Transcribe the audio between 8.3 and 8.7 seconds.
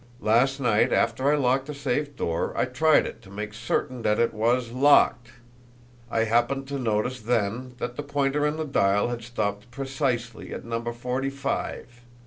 on the